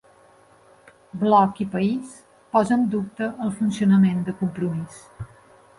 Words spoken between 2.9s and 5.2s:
dubte el funcionament de Compromís